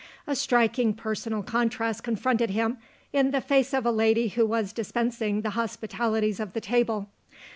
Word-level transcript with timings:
A 0.25 0.35
striking 0.35 0.95
personal 0.95 1.43
contrast 1.43 2.01
confronted 2.03 2.49
him, 2.49 2.79
in 3.13 3.29
the 3.29 3.39
face 3.39 3.71
of 3.71 3.83
the 3.83 3.93
lady 3.93 4.29
who 4.29 4.47
was 4.47 4.73
dispensing 4.73 5.41
the 5.41 5.51
hospitalities 5.51 6.39
of 6.39 6.53
the 6.53 6.59
table. 6.61 7.07